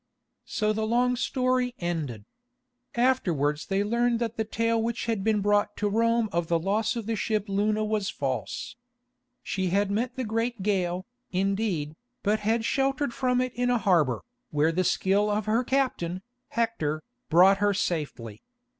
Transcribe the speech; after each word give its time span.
So 0.47 0.73
the 0.73 0.87
long 0.87 1.15
story 1.15 1.75
ended. 1.77 2.25
Afterwards 2.95 3.67
they 3.67 3.83
learned 3.83 4.17
that 4.17 4.35
the 4.35 4.43
tale 4.43 4.81
which 4.81 5.05
had 5.05 5.23
been 5.23 5.41
brought 5.41 5.77
to 5.77 5.87
Rome 5.87 6.27
of 6.31 6.47
the 6.47 6.57
loss 6.57 6.95
of 6.95 7.05
the 7.05 7.15
ship 7.15 7.47
Luna 7.47 7.85
was 7.85 8.09
false. 8.09 8.75
She 9.43 9.67
had 9.67 9.91
met 9.91 10.15
the 10.15 10.23
great 10.23 10.63
gale, 10.63 11.05
indeed, 11.29 11.93
but 12.23 12.39
had 12.39 12.65
sheltered 12.65 13.13
from 13.13 13.41
it 13.41 13.53
in 13.53 13.69
a 13.69 13.77
harbour, 13.77 14.21
where 14.49 14.71
the 14.71 14.83
skill 14.83 15.29
of 15.29 15.45
her 15.45 15.63
captain, 15.63 16.23
Hector, 16.47 17.03
brought 17.29 17.57
her 17.59 17.71
safely. 17.75 18.41